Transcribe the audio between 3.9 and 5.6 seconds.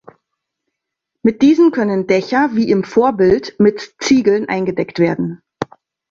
Ziegeln eingedeckt werden.